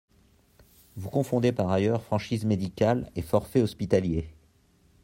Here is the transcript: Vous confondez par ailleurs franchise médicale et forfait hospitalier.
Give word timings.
Vous 0.95 1.11
confondez 1.11 1.51
par 1.51 1.69
ailleurs 1.69 2.01
franchise 2.01 2.43
médicale 2.43 3.07
et 3.15 3.21
forfait 3.21 3.61
hospitalier. 3.61 4.31